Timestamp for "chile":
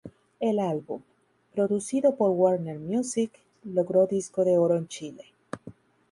4.87-5.25